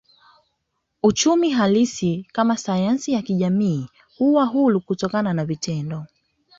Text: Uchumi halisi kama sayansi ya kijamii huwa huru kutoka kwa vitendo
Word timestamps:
Uchumi 1.03 1.49
halisi 1.49 2.25
kama 2.31 2.57
sayansi 2.57 3.11
ya 3.13 3.21
kijamii 3.21 3.89
huwa 4.17 4.45
huru 4.45 4.81
kutoka 4.81 5.23
kwa 5.33 5.45
vitendo 5.45 6.05